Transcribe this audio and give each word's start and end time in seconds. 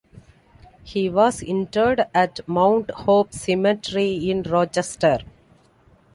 He 0.83 1.11
was 1.11 1.43
interred 1.43 2.07
at 2.11 2.39
Mount 2.47 2.89
Hope 2.89 3.33
Cemetery 3.33 4.31
in 4.31 4.41
Rochester. 4.41 5.19